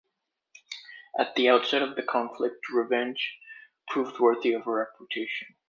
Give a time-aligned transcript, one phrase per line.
[1.19, 3.37] At the outset of the conflict, "Revenge"
[3.89, 5.49] proved worthy of her reputation.